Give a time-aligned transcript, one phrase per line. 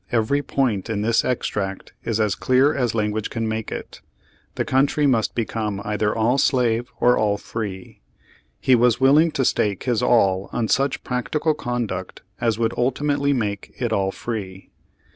[0.11, 4.01] Every point in this extract is as clear as language can make it.
[4.55, 8.01] The country must become either all slave or all free.
[8.59, 13.75] He was willing to stake his all on such practical conduct as would ultimately make
[13.77, 14.71] it all free.